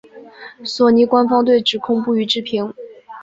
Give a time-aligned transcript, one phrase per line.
[0.65, 2.73] 索尼官方对指控不予置评。